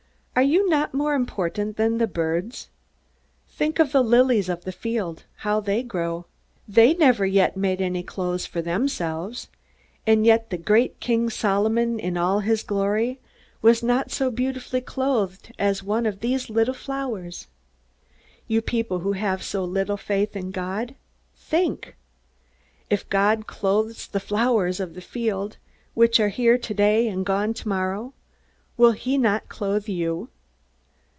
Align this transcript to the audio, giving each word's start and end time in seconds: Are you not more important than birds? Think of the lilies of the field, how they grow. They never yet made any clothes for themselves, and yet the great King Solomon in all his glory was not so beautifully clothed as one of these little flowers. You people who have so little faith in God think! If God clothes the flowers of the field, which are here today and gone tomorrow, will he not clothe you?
Are 0.33 0.43
you 0.43 0.67
not 0.69 0.93
more 0.93 1.13
important 1.13 1.77
than 1.77 1.97
birds? 2.03 2.69
Think 3.49 3.79
of 3.79 3.91
the 3.91 4.01
lilies 4.01 4.49
of 4.49 4.63
the 4.63 4.71
field, 4.71 5.25
how 5.39 5.59
they 5.59 5.83
grow. 5.83 6.25
They 6.67 6.95
never 6.95 7.25
yet 7.27 7.55
made 7.57 7.79
any 7.81 8.01
clothes 8.01 8.47
for 8.47 8.59
themselves, 8.61 9.49
and 10.07 10.25
yet 10.25 10.49
the 10.49 10.57
great 10.57 10.99
King 10.99 11.29
Solomon 11.29 11.99
in 11.99 12.17
all 12.17 12.39
his 12.39 12.63
glory 12.63 13.19
was 13.61 13.83
not 13.83 14.09
so 14.09 14.31
beautifully 14.31 14.81
clothed 14.81 15.51
as 15.59 15.83
one 15.83 16.07
of 16.07 16.21
these 16.21 16.49
little 16.49 16.73
flowers. 16.73 17.45
You 18.47 18.61
people 18.63 18.99
who 18.99 19.11
have 19.11 19.43
so 19.43 19.63
little 19.63 19.97
faith 19.97 20.35
in 20.35 20.49
God 20.49 20.95
think! 21.35 21.95
If 22.89 23.07
God 23.09 23.45
clothes 23.45 24.07
the 24.07 24.19
flowers 24.21 24.79
of 24.79 24.95
the 24.95 25.01
field, 25.01 25.57
which 25.93 26.19
are 26.19 26.29
here 26.29 26.57
today 26.57 27.09
and 27.09 27.25
gone 27.25 27.53
tomorrow, 27.53 28.13
will 28.77 28.93
he 28.93 29.15
not 29.15 29.47
clothe 29.47 29.87
you? 29.87 30.27